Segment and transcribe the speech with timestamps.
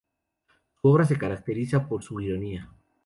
[0.81, 2.71] Su obra se caracteriza por su ironía.